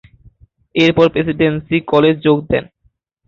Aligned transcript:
এর 0.75 0.91
পর 0.97 1.07
প্রেসিডেন্সি 1.13 1.77
কলেজে 1.91 2.23
যোগ 2.25 2.37
দেন। 2.49 2.63